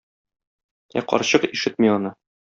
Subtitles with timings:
[1.01, 2.13] Ә карчык ишетми аны.